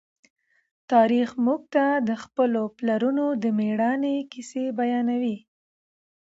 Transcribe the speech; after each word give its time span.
تاریخ 0.91 1.29
موږ 1.45 1.61
ته 1.73 1.85
د 2.07 2.09
خپلو 2.23 2.61
پلرونو 2.77 3.25
د 3.43 3.45
مېړانې 3.57 4.15
کیسې 4.31 4.63
بیانوي. 4.79 5.37